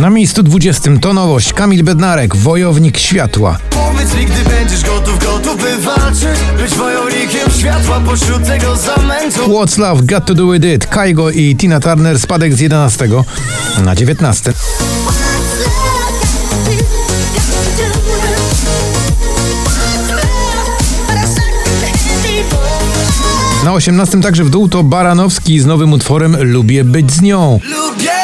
[0.00, 3.58] Na miejscu 20 to nowość Kamil Bednarek, Wojownik Światła.
[3.70, 9.78] Powiedz mi, gdy będziesz gotów, gotów by walczyć Być wojownikiem światła pośród tego zamętu What's
[9.78, 13.08] Love Got To Do With It, Kaigo i Tina Turner spadek z 11
[13.84, 14.52] na 19.
[23.64, 27.60] Na 18 także w dół to Baranowski z nowym utworem Lubię być z nią.
[27.64, 28.19] Lubię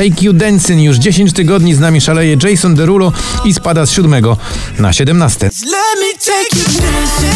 [0.00, 3.12] Take You Dancing już 10 tygodni z nami szaleje Jason Derulo
[3.44, 4.24] i spada z 7
[4.78, 5.46] na 17.
[5.46, 7.34] Let me take you dancing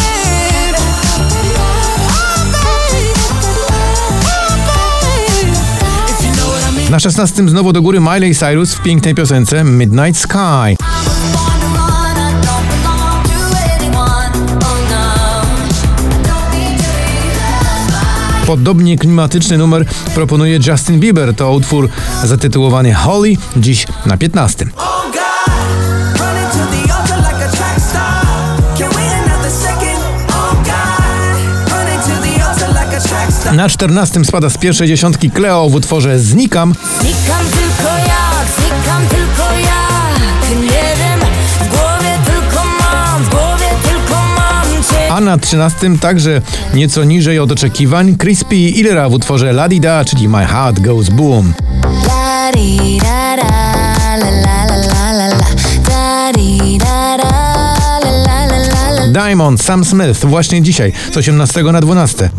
[6.09, 9.15] If you know what I mean Na 16 znowu do góry Miley Cyrus w pięknej
[9.15, 10.84] piosence Midnight Sky.
[18.45, 21.35] Podobnie klimatyczny numer proponuje Justin Bieber.
[21.35, 21.89] To utwór
[22.23, 24.65] zatytułowany Holly, dziś na 15.
[24.77, 25.55] Oh God,
[26.19, 28.25] running to the altar like a track star.
[28.77, 29.99] Can't wait another second.
[30.29, 33.53] Oh God, running to the altar like a track star.
[33.53, 38.24] Na 14 spada z pierwszej dziesiątki Cleo w utworze Znikam, Znikam tylko ja,
[45.35, 46.41] na 13 także
[46.73, 50.79] nieco niżej od oczekiwań Crispy i Ilera w utworze La Di Da, czyli My Heart
[50.79, 51.53] Goes Boom.
[59.13, 62.29] Diamond, Sam Smith, właśnie dzisiaj, z 18 na 12.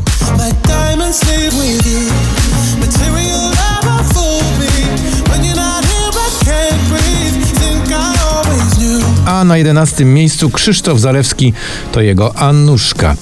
[9.47, 11.53] na 11 miejscu Krzysztof Zalewski,
[11.93, 13.17] to jego Annuszka.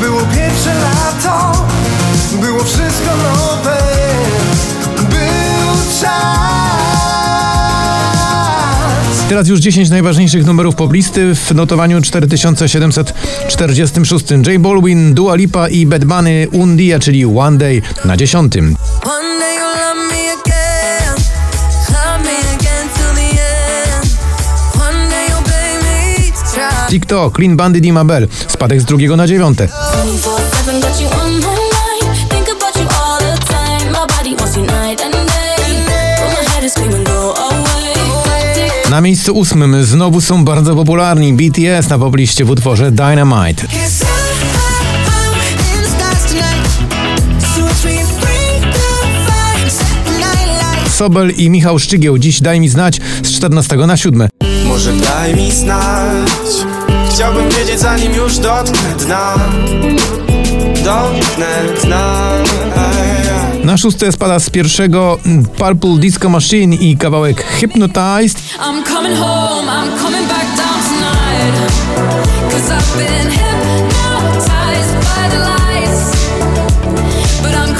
[0.00, 1.66] Było pierwsze lato,
[2.40, 3.78] było wszystko nowe.
[4.96, 6.38] Był czas.
[9.28, 14.30] Teraz już 10 najważniejszych numerów poblisty w notowaniu 4746.
[14.30, 18.52] J Balwin, Dua Lipa i Bad Bunny Undia, czyli One Day na 10.
[26.88, 29.66] TikTok, Clean Bandit i Mabel, spadek z drugiego na dziewiąte.
[29.66, 34.56] 24/7 got you on my mind Think about you all the time My body wants
[34.56, 35.84] you night and day
[36.16, 37.88] But my head is screaming go away
[38.90, 43.66] Na miejscu ósmym znowu są bardzo popularni BTS na pobliście w utworze Dynamite.
[50.96, 54.28] Sobel i Michał Szczygieł, dziś daj mi znać z 14 na 7.
[54.64, 56.28] Może daj mi znać
[57.10, 59.34] Chciałbym wiedzieć zanim już dotknę dna
[60.84, 62.32] Dotknę dna
[63.64, 68.38] Na szóste spada z pierwszego mm, Purple Disco Machine i kawałek Hypnotized.
[68.58, 71.72] I'm coming home, I'm coming back down tonight.
[72.50, 76.16] Cause I've been hypnotized by the lights.
[77.42, 77.77] But I'm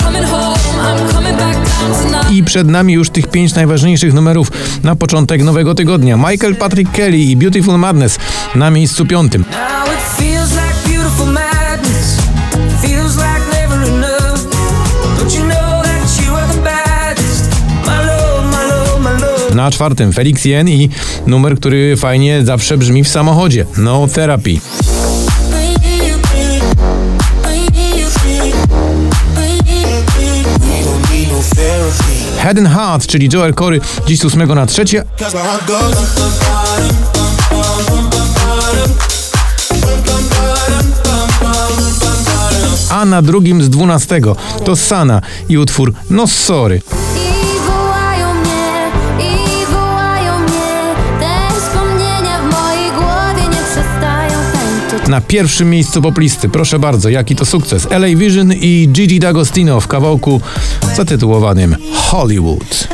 [2.39, 6.17] I przed nami już tych pięć najważniejszych numerów na początek nowego tygodnia.
[6.17, 8.19] Michael Patrick Kelly i Beautiful Madness
[8.55, 9.45] na miejscu piątym.
[19.55, 20.91] Na czwartym Felix Jen i
[21.27, 23.67] numer, który fajnie zawsze brzmi w samochodzie.
[23.77, 24.61] No Therapy.
[32.49, 35.97] Head and Heart, czyli Joel Corey, dziś z ósmego na trzecie, Cause my heart goes
[42.91, 46.83] a na drugim z dwunastego to Sana i utwór No Sorry.
[55.09, 56.49] na pierwszym miejscu poplisty.
[56.49, 57.89] Proszę bardzo, jaki to sukces.
[57.91, 60.41] LA Vision i Gigi D'Agostino w kawałku
[60.97, 62.89] zatytułowanym Hollywood.